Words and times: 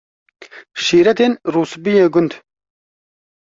Şîretên 0.83 1.33
Rûspiyê 1.53 2.05
Gund 2.13 2.31